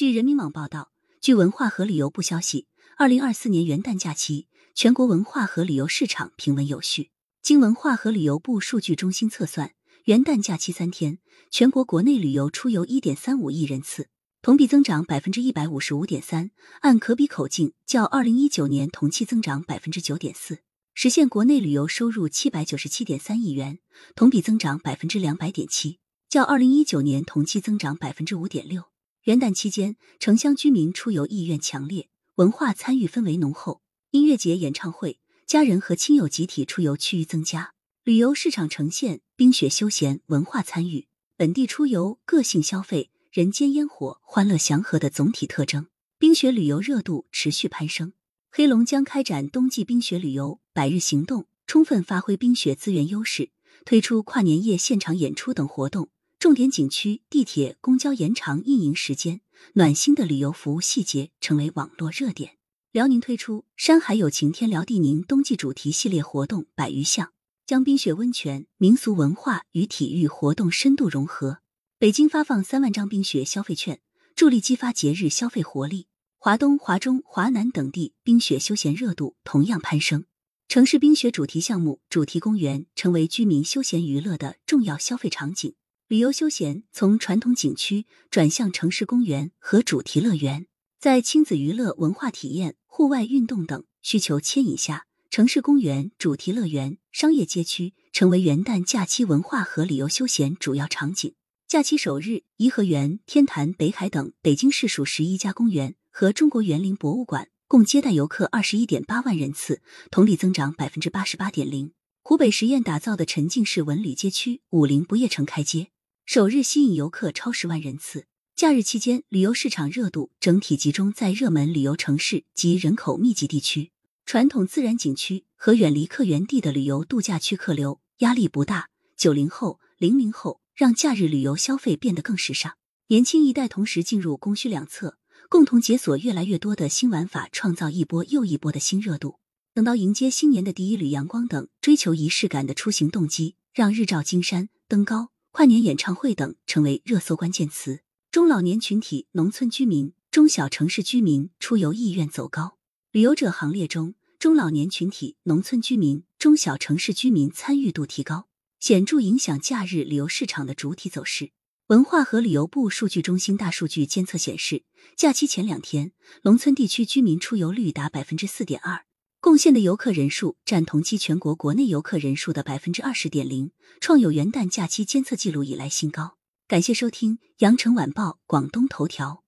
[0.00, 2.66] 据人民网报道，据文化和旅游部消息，
[2.96, 7.10] 二零二四年元旦假期，全国文化和旅游市场平稳有序。
[7.42, 9.74] 经文化和旅游部数据中心测算，
[10.04, 11.18] 元旦假期三天，
[11.50, 14.08] 全国国内旅游出游一点三五亿人次，
[14.40, 20.60] 同比增长百分之一百五十五点三，按可比口径较二零一九年同期增长百分之九点四，
[20.94, 23.80] 实现国内旅游收入七百九十七点三亿元，
[24.14, 25.98] 同比增长百分之两百点七，
[26.30, 28.84] 较二零一九年同期增长百分之五点六。
[29.24, 33.82] 元旦期间，城乡居民出游意愿强烈，文化参与氛围浓厚，
[34.12, 35.20] 音乐节、演唱会。
[35.46, 45.88] 家人和亲友集体出游区域增加，旅游市场呈现冰雪休闲、文化参与、本地出游、个性消费、人间烟火、欢乐祥和的总体特征。
[46.18, 48.14] 冰雪旅游热度持续攀升，
[48.50, 53.50] 黑龙江开展冬季冰雪旅游百日行动，充分发挥冰雪资源优势，
[53.84, 56.08] 推出跨年夜现场演出等活动，
[56.40, 59.42] 重点景区、地铁、公交延长运营时间，
[59.74, 62.56] 暖心的旅游服务细节成为网络热点。
[62.92, 67.34] 辽宁推出“山海有情天辽地宁”冬季主题系列活动百余项，
[67.66, 71.58] 将冰雪温泉、民俗文化与体育活动深度融合。
[71.98, 74.00] 北京发放三万张冰雪消费券，
[74.34, 76.06] 助力激发节日消费活力。
[76.38, 80.24] 华东、华中、华南等地冰雪休闲热度同样攀升，
[80.68, 85.74] 城市冰雪主题项目、主题公园成为居民休闲娱乐的重要消费场景。
[86.10, 90.66] 旅游休闲从传统景区转向城市公园和主题乐园。
[90.98, 101.32] 在亲子娱乐、文化体验、户外运动等需求牵引下，城市公园、主题乐园、商业街区成为元旦假期文化和旅游休闲主要场景。
[101.68, 109.80] 假期首日，颐和园、天坛、北海等北京市属十一家公园和中国园林博物馆共接待游客二十一点八万人次，
[110.10, 111.92] 同比增长百分之八十八点零。
[112.24, 115.90] 湖北十堰打造的沉浸式文旅街区武陵不夜城开街，
[116.32, 118.26] 首日吸引游客超十万人次。
[118.54, 123.90] 假日期间，旅游市场热度整体集中在热门旅游城市及人口密集地区，
[124.24, 128.90] 传统自然景区和远离客源地的旅游度假区客流压力不大。
[129.16, 132.74] 九零后、零零后让假日旅游消费变得更时尚，
[133.08, 139.40] 年轻一代同时进入供需两侧，共同解锁越来越多的新玩法，创造一波又一波的新热度。
[139.74, 148.02] 等到迎接新年的第一缕阳光等追求仪式感的出行动机，让日照金山、登高、跨年演唱会等成为热搜关键词。
[148.30, 152.78] 中老年群体、农村居民、中小城市居民出游意愿走高，
[153.10, 158.46] 旅游者行列中，中老年群体、农村居民、中小城市居民参与度提高，
[158.78, 161.50] 显著影响假日旅游市场的主体走势。
[161.88, 164.84] 文化和旅游部数据中心大数据监测显示，
[165.16, 166.12] 假期前两天，
[166.42, 169.04] 农村地区居民出游率达百分之四点二，
[169.42, 176.36] 贡献的游客人数占同期全国国内游客人数的百分之二十点零，创有元旦假期监测记录以来新高。
[176.68, 179.42] 感谢收听《羊城晚报·广东头条》。